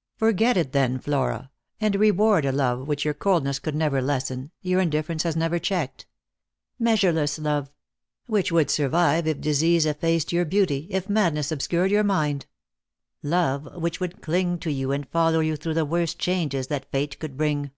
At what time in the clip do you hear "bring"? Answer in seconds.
17.36-17.70